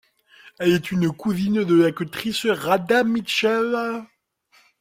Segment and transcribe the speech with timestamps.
[0.57, 4.01] Elle est une cousine de l'actrice Radha Mitchell.